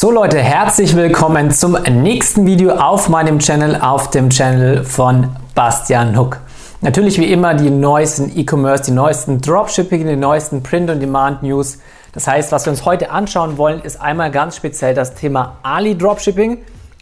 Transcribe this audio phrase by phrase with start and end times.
[0.00, 6.16] So Leute, herzlich willkommen zum nächsten Video auf meinem Channel, auf dem Channel von Bastian
[6.16, 6.38] Hook.
[6.82, 11.78] Natürlich wie immer die neuesten E-Commerce, die neuesten Dropshipping, die neuesten Print-on-Demand-News.
[12.12, 15.98] Das heißt, was wir uns heute anschauen wollen, ist einmal ganz speziell das Thema Ali
[15.98, 16.58] Dropshipping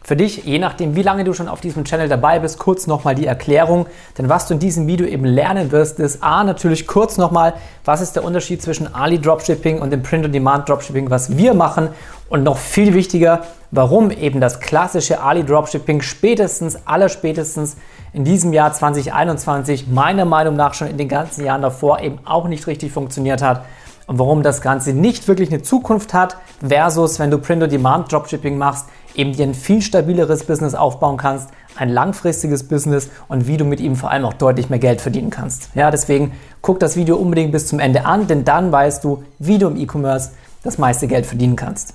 [0.07, 3.17] für dich, je nachdem, wie lange du schon auf diesem Channel dabei bist, kurz nochmal
[3.17, 3.87] die Erklärung.
[4.17, 7.55] Denn was du in diesem Video eben lernen wirst, ist A, natürlich kurz nochmal,
[7.85, 11.89] was ist der Unterschied zwischen Ali Dropshipping und dem Print-on-Demand Dropshipping, was wir machen.
[12.29, 17.77] Und noch viel wichtiger, warum eben das klassische Ali Dropshipping spätestens, allerspätestens
[18.13, 22.47] in diesem Jahr 2021 meiner Meinung nach schon in den ganzen Jahren davor eben auch
[22.47, 23.65] nicht richtig funktioniert hat
[24.07, 28.87] und warum das Ganze nicht wirklich eine Zukunft hat, versus wenn du Print-on-Demand Dropshipping machst,
[29.17, 33.81] eben dir ein viel stabileres Business aufbauen kannst, ein langfristiges Business und wie du mit
[33.81, 35.71] ihm vor allem auch deutlich mehr Geld verdienen kannst.
[35.75, 39.59] Ja, deswegen guck das Video unbedingt bis zum Ende an, denn dann weißt du, wie
[39.59, 40.31] du im E-Commerce
[40.63, 41.95] das meiste Geld verdienen kannst.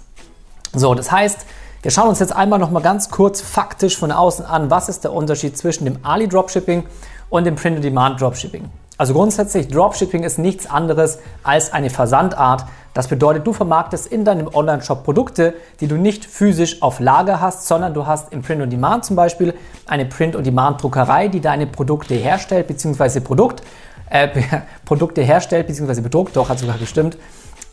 [0.74, 1.46] So, das heißt,
[1.82, 5.04] wir schauen uns jetzt einmal noch mal ganz kurz faktisch von außen an, was ist
[5.04, 6.84] der Unterschied zwischen dem Ali Dropshipping
[7.30, 8.70] und dem Print-on-Demand Dropshipping.
[9.02, 12.66] Also grundsätzlich, Dropshipping ist nichts anderes als eine Versandart.
[12.94, 17.68] Das bedeutet, du vermarktest in deinem Online-Shop Produkte, die du nicht physisch auf Lager hast,
[17.68, 19.56] sondern du hast im Print-on-Demand zum Beispiel
[19.88, 23.64] eine Print-on-Demand-Druckerei, die deine Produkte herstellt, beziehungsweise Produkt,
[24.12, 24.28] äh,
[24.86, 27.18] Produkte herstellt, beziehungsweise bedruckt, doch, hat sogar gestimmt.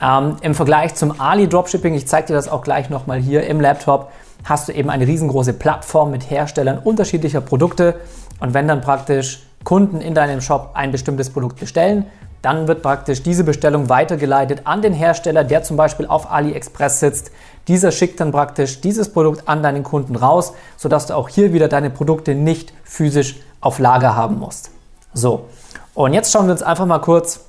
[0.01, 3.61] Ähm, Im Vergleich zum Ali Dropshipping, ich zeige dir das auch gleich nochmal hier im
[3.61, 4.13] Laptop,
[4.49, 7.97] hast du eben eine riesengroße Plattform mit Herstellern unterschiedlicher Produkte.
[8.41, 12.07] Und wenn dann praktisch Kunden in deinem Shop ein bestimmtes Produkt bestellen,
[12.41, 17.31] dann wird praktisch diese Bestellung weitergeleitet an den Hersteller, der zum Beispiel auf AliExpress sitzt.
[17.67, 21.69] Dieser schickt dann praktisch dieses Produkt an deinen Kunden raus, sodass du auch hier wieder
[21.69, 24.71] deine Produkte nicht physisch auf Lager haben musst.
[25.13, 25.47] So,
[25.95, 27.41] und jetzt schauen wir uns einfach mal kurz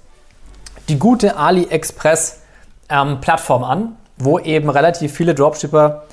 [0.89, 2.41] die gute AliExpress
[2.89, 6.03] ähm, an, wo eben relativ viele Dropshipper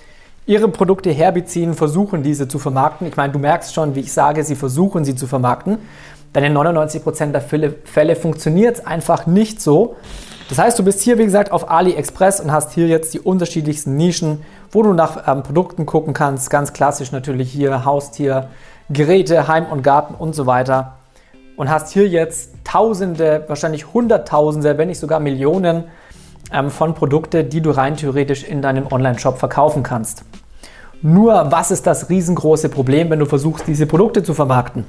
[0.46, 3.06] ihre Produkte herbeziehen, versuchen diese zu vermarkten.
[3.06, 5.78] Ich meine, du merkst schon, wie ich sage, sie versuchen sie zu vermarkten.
[6.34, 9.96] Denn in 99% der Fälle, funktioniert es einfach nicht so.
[10.48, 13.96] Das heißt, du bist hier, wie gesagt, auf AliExpress und hast hier jetzt die unterschiedlichsten
[13.96, 16.50] Nischen, wo du nach ähm, Produkten gucken kannst.
[16.50, 18.48] Ganz klassisch natürlich hier Haustier,
[18.90, 20.98] Geräte, Heim und Garten und so weiter.
[21.56, 25.84] Und hast hier jetzt Tausende, wahrscheinlich Hunderttausende, wenn nicht sogar Millionen
[26.52, 30.24] ähm, von Produkten, die du rein theoretisch in deinem Online-Shop verkaufen kannst.
[31.02, 34.84] Nur was ist das riesengroße Problem, wenn du versuchst, diese Produkte zu vermarkten?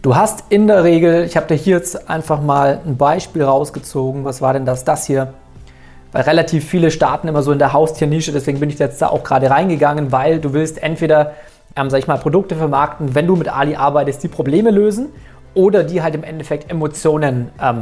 [0.00, 4.24] Du hast in der Regel, ich habe dir hier jetzt einfach mal ein Beispiel rausgezogen.
[4.24, 4.84] Was war denn das?
[4.84, 5.34] Das hier.
[6.12, 9.24] Weil relativ viele starten immer so in der Haustiernische, deswegen bin ich jetzt da auch
[9.24, 11.34] gerade reingegangen, weil du willst entweder,
[11.76, 15.08] ähm, sag ich mal, Produkte vermarkten, wenn du mit Ali arbeitest, die Probleme lösen
[15.54, 17.80] oder die halt im Endeffekt Emotionen ähm,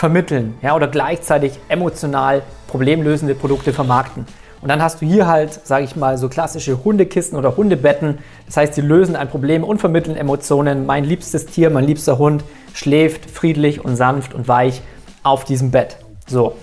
[0.00, 4.24] vermitteln ja, oder gleichzeitig emotional problemlösende Produkte vermarkten.
[4.62, 8.18] Und dann hast du hier halt, sage ich mal, so klassische Hundekisten oder Hundebetten.
[8.46, 10.86] Das heißt, sie lösen ein Problem und vermitteln Emotionen.
[10.86, 14.80] Mein liebstes Tier, mein liebster Hund schläft friedlich und sanft und weich
[15.22, 15.98] auf diesem Bett.
[16.26, 16.54] So.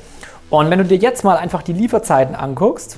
[0.50, 2.98] Und wenn du dir jetzt mal einfach die Lieferzeiten anguckst,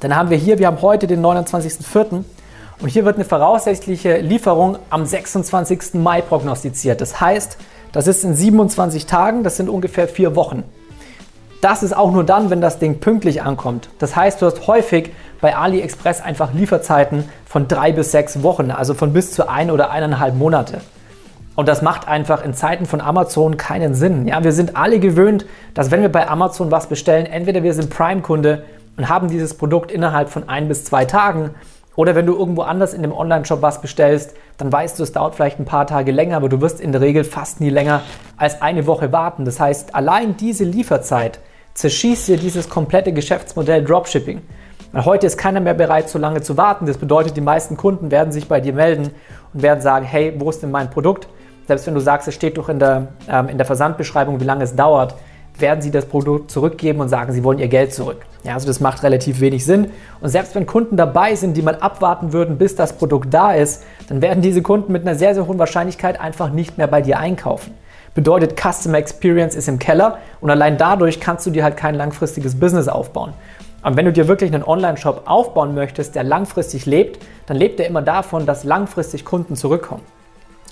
[0.00, 2.24] dann haben wir hier, wir haben heute den 29.04.
[2.80, 5.94] und hier wird eine voraussichtliche Lieferung am 26.
[5.94, 7.00] Mai prognostiziert.
[7.00, 7.56] Das heißt,
[7.92, 10.64] das ist in 27 Tagen, das sind ungefähr vier Wochen.
[11.60, 13.88] Das ist auch nur dann, wenn das Ding pünktlich ankommt.
[13.98, 18.94] Das heißt, du hast häufig bei AliExpress einfach Lieferzeiten von drei bis sechs Wochen, also
[18.94, 20.80] von bis zu ein oder eineinhalb Monate.
[21.54, 24.26] Und das macht einfach in Zeiten von Amazon keinen Sinn.
[24.26, 27.90] Ja, wir sind alle gewöhnt, dass wenn wir bei Amazon was bestellen, entweder wir sind
[27.90, 28.64] Prime-Kunde
[28.96, 31.50] und haben dieses Produkt innerhalb von ein bis zwei Tagen
[31.94, 35.34] oder wenn du irgendwo anders in dem Online-Shop was bestellst, dann weißt du, es dauert
[35.34, 38.02] vielleicht ein paar Tage länger, aber du wirst in der Regel fast nie länger
[38.36, 39.44] als eine Woche warten.
[39.44, 41.40] Das heißt, allein diese Lieferzeit
[41.74, 44.42] zerschießt dir dieses komplette Geschäftsmodell Dropshipping.
[44.92, 46.86] Weil heute ist keiner mehr bereit, so lange zu warten.
[46.86, 49.10] Das bedeutet, die meisten Kunden werden sich bei dir melden
[49.54, 51.28] und werden sagen, hey, wo ist denn mein Produkt?
[51.66, 54.64] Selbst wenn du sagst, es steht doch in der, ähm, in der Versandbeschreibung, wie lange
[54.64, 55.14] es dauert,
[55.58, 58.22] werden sie das Produkt zurückgeben und sagen, sie wollen ihr Geld zurück.
[58.44, 59.90] Ja, also das macht relativ wenig Sinn.
[60.20, 63.84] Und selbst wenn Kunden dabei sind, die mal abwarten würden, bis das Produkt da ist,
[64.08, 67.18] dann werden diese Kunden mit einer sehr, sehr hohen Wahrscheinlichkeit einfach nicht mehr bei dir
[67.18, 67.74] einkaufen.
[68.14, 72.58] Bedeutet, Customer Experience ist im Keller und allein dadurch kannst du dir halt kein langfristiges
[72.58, 73.32] Business aufbauen.
[73.82, 77.86] Und wenn du dir wirklich einen Online-Shop aufbauen möchtest, der langfristig lebt, dann lebt er
[77.86, 80.02] immer davon, dass langfristig Kunden zurückkommen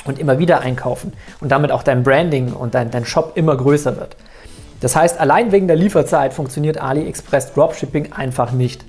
[0.05, 3.97] und immer wieder einkaufen und damit auch dein Branding und dein, dein Shop immer größer
[3.97, 4.17] wird.
[4.81, 8.85] Das heißt, allein wegen der Lieferzeit funktioniert AliExpress Dropshipping einfach nicht.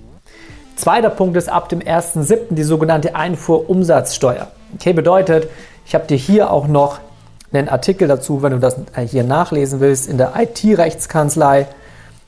[0.75, 2.55] Zweiter Punkt ist ab dem 1.7.
[2.55, 4.47] die sogenannte Einfuhrumsatzsteuer.
[4.75, 5.49] Okay, bedeutet,
[5.85, 6.99] ich habe dir hier auch noch
[7.51, 8.77] einen Artikel dazu, wenn du das
[9.07, 11.67] hier nachlesen willst, in der IT-Rechtskanzlei.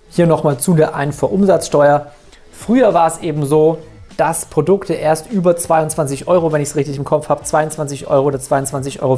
[0.10, 2.12] hier nochmal zu der Einfuhrumsatzsteuer.
[2.52, 3.80] Früher war es eben so,
[4.18, 8.28] dass Produkte erst über 22 Euro, wenn ich es richtig im Kopf habe, 22 Euro
[8.28, 9.18] oder 22,50 Euro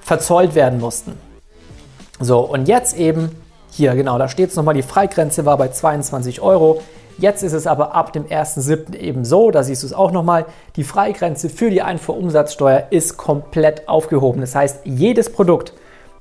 [0.00, 1.12] verzollt werden mussten.
[2.22, 3.30] So, und jetzt eben
[3.70, 6.80] hier, genau, da steht es nochmal, die Freigrenze war bei 22 Euro.
[7.18, 8.94] Jetzt ist es aber ab dem 1.7.
[8.94, 10.46] eben so, da siehst du es auch nochmal,
[10.76, 14.40] die Freigrenze für die Einfuhrumsatzsteuer ist komplett aufgehoben.
[14.40, 15.72] Das heißt, jedes Produkt,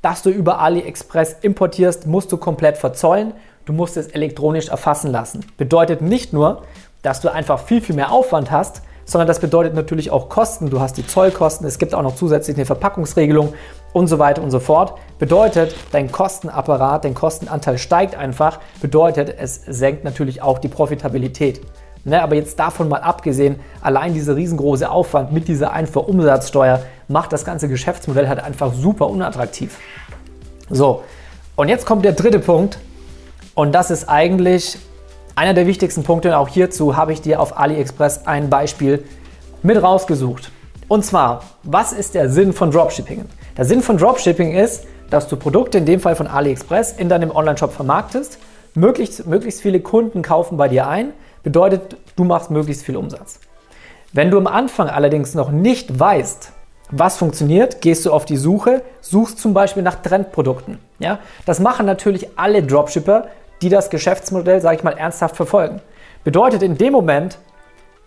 [0.02, 3.34] das du über AliExpress importierst, musst du komplett verzollen.
[3.66, 5.46] Du musst es elektronisch erfassen lassen.
[5.58, 6.64] Bedeutet nicht nur,
[7.04, 8.82] dass du einfach viel, viel mehr Aufwand hast,
[9.12, 10.70] sondern das bedeutet natürlich auch Kosten.
[10.70, 13.54] Du hast die Zollkosten, es gibt auch noch zusätzlich eine Verpackungsregelung
[13.92, 14.98] und so weiter und so fort.
[15.20, 21.60] Bedeutet, dein Kostenapparat, dein Kostenanteil steigt einfach, bedeutet, es senkt natürlich auch die Profitabilität.
[22.06, 27.44] Ne, aber jetzt davon mal abgesehen, allein dieser riesengroße Aufwand mit dieser Einfuhrumsatzsteuer macht das
[27.44, 29.78] ganze Geschäftsmodell halt einfach super unattraktiv.
[30.70, 31.04] So,
[31.58, 32.80] und jetzt kommt der dritte Punkt
[33.56, 34.80] und das ist eigentlich
[35.36, 36.38] einer der wichtigsten Punkte.
[36.38, 39.04] Auch hierzu habe ich dir auf AliExpress ein Beispiel
[39.64, 40.52] mit rausgesucht.
[40.88, 43.26] Und zwar, was ist der Sinn von Dropshipping?
[43.58, 47.32] Der Sinn von Dropshipping ist, dass du Produkte, in dem Fall von AliExpress, in deinem
[47.32, 48.40] Online-Shop vermarktest.
[48.74, 51.12] Möglichst, möglichst viele Kunden kaufen bei dir ein,
[51.44, 53.40] bedeutet, du machst möglichst viel Umsatz.
[54.14, 56.52] Wenn du am Anfang allerdings noch nicht weißt,
[56.92, 60.78] was funktioniert, gehst du auf die Suche, suchst zum Beispiel nach Trendprodukten.
[61.00, 61.20] Ja?
[61.46, 63.28] Das machen natürlich alle Dropshipper,
[63.62, 65.82] die das Geschäftsmodell, sage ich mal, ernsthaft verfolgen.
[66.24, 67.38] Bedeutet, in dem Moment,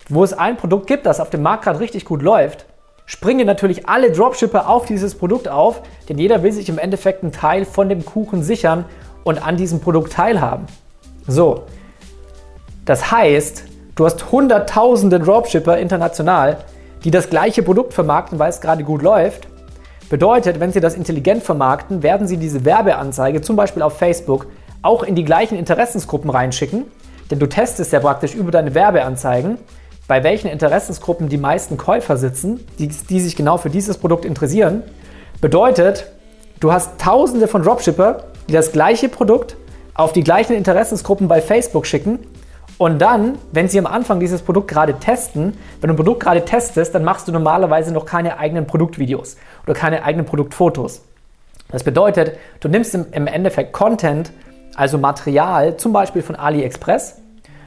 [0.08, 2.66] wo es ein Produkt gibt, das auf dem Markt gerade richtig gut läuft,
[3.06, 7.32] springen natürlich alle Dropshipper auf dieses Produkt auf, denn jeder will sich im Endeffekt einen
[7.32, 8.84] Teil von dem Kuchen sichern
[9.24, 10.66] und an diesem Produkt teilhaben.
[11.26, 11.64] So,
[12.84, 13.64] das heißt,
[13.94, 16.58] du hast hunderttausende Dropshipper international,
[17.04, 19.48] die das gleiche Produkt vermarkten, weil es gerade gut läuft.
[20.08, 24.46] Bedeutet, wenn sie das intelligent vermarkten, werden sie diese Werbeanzeige zum Beispiel auf Facebook
[24.84, 26.84] auch in die gleichen Interessensgruppen reinschicken,
[27.30, 29.58] denn du testest ja praktisch über deine Werbeanzeigen,
[30.06, 34.82] bei welchen Interessensgruppen die meisten Käufer sitzen, die, die sich genau für dieses Produkt interessieren.
[35.40, 36.12] Bedeutet,
[36.60, 39.56] du hast tausende von Dropshipper, die das gleiche Produkt
[39.94, 42.18] auf die gleichen Interessensgruppen bei Facebook schicken
[42.76, 46.44] und dann, wenn sie am Anfang dieses Produkt gerade testen, wenn du ein Produkt gerade
[46.44, 51.02] testest, dann machst du normalerweise noch keine eigenen Produktvideos oder keine eigenen Produktfotos.
[51.70, 54.32] Das bedeutet, du nimmst im Endeffekt Content
[54.74, 57.20] also Material, zum Beispiel von AliExpress.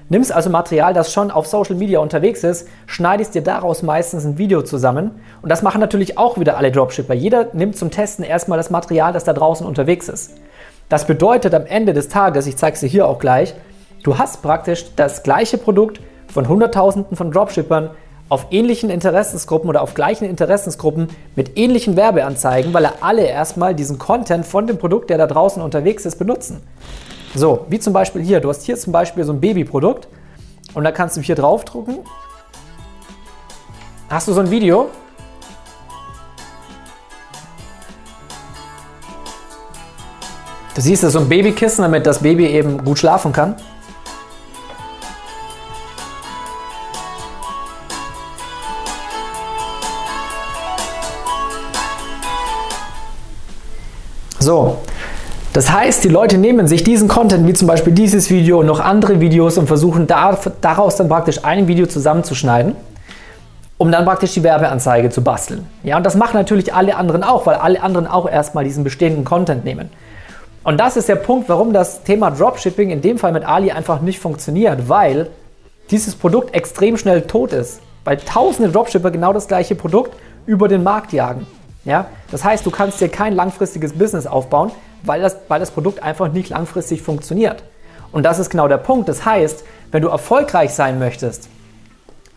[0.10, 4.38] Nimmst also Material, das schon auf Social Media unterwegs ist, schneidest dir daraus meistens ein
[4.38, 5.12] Video zusammen.
[5.42, 7.14] Und das machen natürlich auch wieder alle Dropshipper.
[7.14, 10.38] Jeder nimmt zum Testen erstmal das Material, das da draußen unterwegs ist.
[10.88, 13.54] Das bedeutet am Ende des Tages, ich zeige es dir hier auch gleich,
[14.04, 16.00] du hast praktisch das gleiche Produkt
[16.32, 17.90] von Hunderttausenden von Dropshippern
[18.30, 24.46] auf ähnlichen Interessensgruppen oder auf gleichen Interessensgruppen mit ähnlichen Werbeanzeigen, weil alle erstmal diesen Content
[24.46, 26.62] von dem Produkt, der da draußen unterwegs ist, benutzen.
[27.36, 28.40] So, wie zum Beispiel hier.
[28.40, 30.08] Du hast hier zum Beispiel so ein Babyprodukt
[30.74, 32.00] und da kannst du hier draufdrucken.
[34.10, 34.90] Hast du so ein Video?
[40.76, 43.56] Du siehst, das ist so ein Babykissen, damit das Baby eben gut schlafen kann.
[54.48, 54.78] So,
[55.52, 58.80] das heißt, die Leute nehmen sich diesen Content, wie zum Beispiel dieses Video und noch
[58.80, 62.74] andere Videos und versuchen da, daraus dann praktisch ein Video zusammenzuschneiden,
[63.78, 65.68] um dann praktisch die Werbeanzeige zu basteln.
[65.84, 69.26] Ja, und das machen natürlich alle anderen auch, weil alle anderen auch erstmal diesen bestehenden
[69.26, 69.90] Content nehmen.
[70.64, 74.00] Und das ist der Punkt, warum das Thema Dropshipping in dem Fall mit Ali einfach
[74.00, 75.30] nicht funktioniert, weil
[75.92, 80.84] dieses Produkt extrem schnell tot ist, weil tausende Dropshipper genau das gleiche Produkt über den
[80.84, 81.46] Markt jagen.
[81.88, 82.06] Ja?
[82.30, 84.72] Das heißt, du kannst dir kein langfristiges Business aufbauen,
[85.04, 87.64] weil das, weil das Produkt einfach nicht langfristig funktioniert.
[88.12, 89.10] Und das ist genau der Punkt.
[89.10, 91.50] Das heißt, wenn du erfolgreich sein möchtest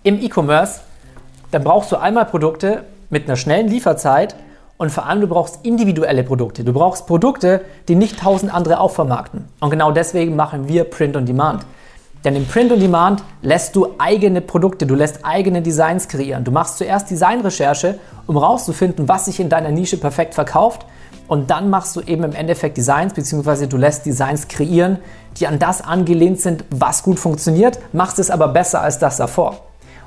[0.02, 0.80] im E-Commerce,
[1.50, 4.36] dann brauchst du einmal Produkte mit einer schnellen Lieferzeit
[4.78, 6.64] und vor allem du brauchst individuelle Produkte.
[6.64, 9.46] Du brauchst Produkte, die nicht tausend andere auch vermarkten.
[9.58, 11.66] Und genau deswegen machen wir Print on Demand.
[12.24, 16.44] Denn im Print on Demand lässt du eigene Produkte, du lässt eigene Designs kreieren.
[16.44, 20.84] Du machst zuerst Designrecherche, um rauszufinden, was sich in deiner Nische perfekt verkauft.
[21.28, 24.98] Und dann machst du eben im Endeffekt Designs, beziehungsweise du lässt Designs kreieren,
[25.38, 29.60] die an das angelehnt sind, was gut funktioniert, machst es aber besser als das davor.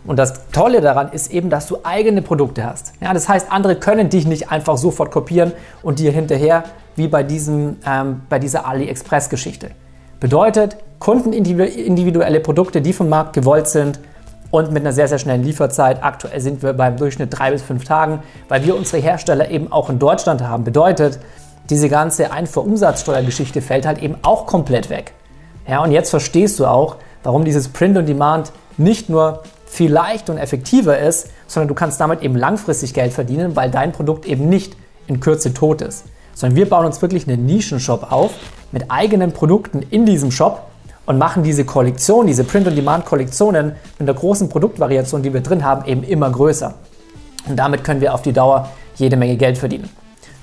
[0.05, 2.91] Und das Tolle daran ist eben, dass du eigene Produkte hast.
[3.00, 6.65] Ja, das heißt, andere können dich nicht einfach sofort kopieren und dir hinterher,
[6.96, 9.72] wie bei, diesem, ähm, bei dieser AliExpress-Geschichte.
[10.24, 14.00] Bedeutet, kundenindividuelle Produkte, die vom Markt gewollt sind
[14.51, 16.01] und mit einer sehr, sehr schnellen Lieferzeit.
[16.01, 19.89] Aktuell sind wir beim Durchschnitt drei bis fünf Tagen, weil wir unsere Hersteller eben auch
[19.89, 20.63] in Deutschland haben.
[20.63, 21.20] Bedeutet,
[21.70, 25.12] diese ganze Einfuhrumsatzsteuergeschichte fällt halt eben auch komplett weg.
[25.68, 30.32] Ja, und jetzt verstehst du auch, warum dieses Print on Demand nicht nur viel leichter
[30.32, 34.48] und effektiver ist, sondern du kannst damit eben langfristig Geld verdienen, weil dein Produkt eben
[34.48, 34.77] nicht
[35.08, 36.06] in Kürze tot ist.
[36.34, 38.32] Sondern wir bauen uns wirklich einen Nischenshop auf
[38.74, 40.63] mit eigenen Produkten in diesem Shop
[41.06, 46.03] und machen diese Kollektion, diese Print-on-Demand-Kollektionen mit der großen Produktvariation, die wir drin haben, eben
[46.03, 46.74] immer größer.
[47.48, 49.89] Und damit können wir auf die Dauer jede Menge Geld verdienen.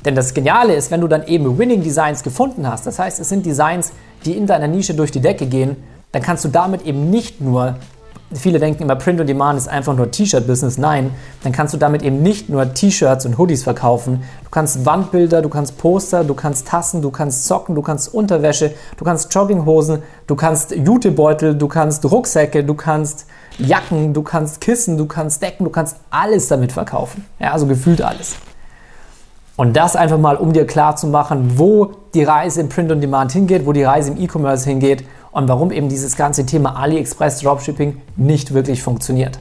[0.04, 3.28] Denn das Geniale ist, wenn du dann eben Winning Designs gefunden hast, das heißt, es
[3.28, 3.92] sind Designs,
[4.24, 5.76] die in deiner Nische durch die Decke gehen,
[6.12, 7.76] dann kannst du damit eben nicht nur
[8.32, 10.78] Viele denken immer, Print on Demand ist einfach nur T-Shirt-Business.
[10.78, 11.10] Nein,
[11.42, 14.22] dann kannst du damit eben nicht nur T-Shirts und Hoodies verkaufen.
[14.44, 18.72] Du kannst Wandbilder, du kannst Poster, du kannst Tassen, du kannst Socken, du kannst Unterwäsche,
[18.96, 23.26] du kannst Jogginghosen, du kannst Jutebeutel, du kannst Rucksäcke, du kannst
[23.58, 27.26] Jacken, du kannst Kissen, du kannst Decken, du kannst alles damit verkaufen.
[27.40, 28.36] Ja, also gefühlt alles.
[29.56, 33.00] Und das einfach mal, um dir klar zu machen, wo die Reise im Print on
[33.00, 37.40] Demand hingeht, wo die Reise im E-Commerce hingeht und warum eben dieses ganze Thema AliExpress
[37.40, 39.38] Dropshipping nicht wirklich funktioniert.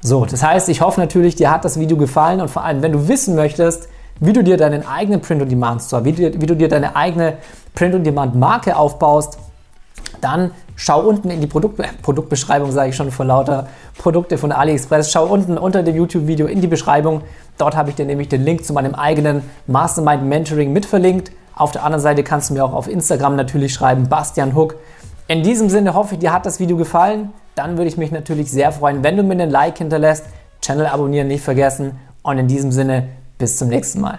[0.00, 2.92] So, das heißt, ich hoffe natürlich, dir hat das Video gefallen und vor allem, wenn
[2.92, 3.88] du wissen möchtest,
[4.20, 7.38] wie du dir deinen eigenen Print-on-Demand-Store, wie, wie, du dir deine eigene
[7.74, 9.38] Print-on-Demand-Marke aufbaust,
[10.20, 15.10] dann schau unten in die Produkt Produktbeschreibung, sage ich schon vor lauter Produkte von AliExpress.
[15.10, 17.22] Schau unten unter dem YouTube-Video in die Beschreibung.
[17.58, 21.32] Dort habe ich dir nämlich den Link zu meinem eigenen Mastermind Mentoring mit verlinkt.
[21.56, 24.76] Auf der anderen Seite kannst du mir auch auf Instagram natürlich schreiben, Bastian Hook.
[25.26, 27.32] In diesem Sinne hoffe ich, dir hat das Video gefallen.
[27.54, 30.26] Dann würde ich mich natürlich sehr freuen, wenn du mir einen Like hinterlässt.
[30.60, 31.98] Channel abonnieren nicht vergessen.
[32.22, 33.08] Und in diesem Sinne,
[33.38, 34.18] bis zum nächsten Mal.